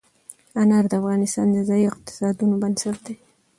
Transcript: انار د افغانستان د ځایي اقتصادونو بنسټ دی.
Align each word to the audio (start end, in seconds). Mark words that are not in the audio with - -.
انار 0.61 0.85
د 0.91 0.93
افغانستان 1.01 1.47
د 1.51 1.57
ځایي 1.69 1.85
اقتصادونو 1.91 2.55
بنسټ 2.61 2.97
دی. 3.05 3.15